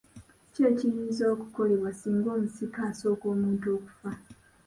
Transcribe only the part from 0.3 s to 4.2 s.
Ki ekiyinza okukolebwa singa omusika asooka omuntu okufa?